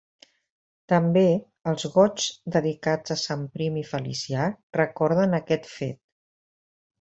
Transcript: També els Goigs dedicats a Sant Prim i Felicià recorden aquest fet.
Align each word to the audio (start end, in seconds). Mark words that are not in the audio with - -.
També 0.93 1.25
els 1.71 1.85
Goigs 1.97 2.25
dedicats 2.55 3.13
a 3.17 3.19
Sant 3.25 3.43
Prim 3.59 3.77
i 3.83 3.85
Felicià 3.91 4.49
recorden 4.83 5.41
aquest 5.43 5.69
fet. 5.77 6.01